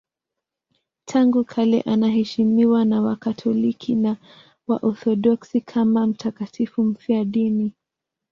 Tangu 1.05 1.43
kale 1.43 1.81
anaheshimiwa 1.81 2.85
na 2.85 3.01
Wakatoliki 3.01 3.95
na 3.95 4.17
Waorthodoksi 4.67 5.61
kama 5.61 6.07
mtakatifu 6.07 6.83
mfiadini. 6.83 7.73